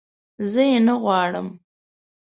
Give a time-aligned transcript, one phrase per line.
[0.51, 1.47] زه یې نه غواړم